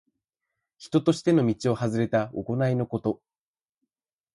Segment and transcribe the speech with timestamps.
[0.79, 3.21] 人としての道をはずれた行いのこと。